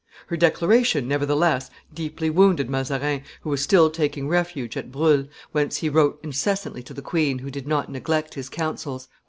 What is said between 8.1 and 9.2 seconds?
his counsels.